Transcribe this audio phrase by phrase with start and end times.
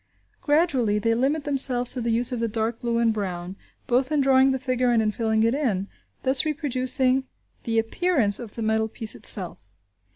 [0.41, 3.55] Gradually they limit themselves to the use of the dark blue and brown,
[3.85, 5.89] both in drawing the figure and in filling it in,
[6.23, 7.25] thus reproducing
[7.65, 9.69] the appearance of the metal piece itself.